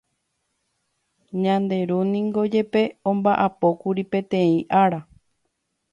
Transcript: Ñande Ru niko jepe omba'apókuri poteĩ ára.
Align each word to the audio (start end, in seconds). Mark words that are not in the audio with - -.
Ñande 1.43 1.77
Ru 1.89 1.99
niko 2.11 2.41
jepe 2.53 2.81
omba'apókuri 3.09 4.03
poteĩ 4.11 4.55
ára. 4.81 4.99